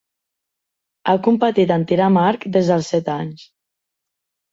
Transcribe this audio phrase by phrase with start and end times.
[1.11, 3.45] Ha competit en tir amb arc des dels set anys.